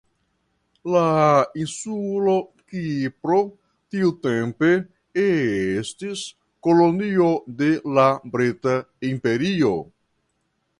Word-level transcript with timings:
La 0.93 1.01
insulo 1.63 2.33
Kipro 2.71 3.37
tiutempe 3.95 4.71
estis 5.27 6.25
kolonio 6.69 7.31
de 7.63 7.71
la 7.99 8.09
Brita 8.37 8.77
Imperio. 9.15 9.75